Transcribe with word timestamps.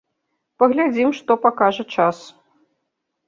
Паглядзім, 0.61 1.09
што 1.19 1.31
пакажа 1.45 1.85
час! 1.97 2.17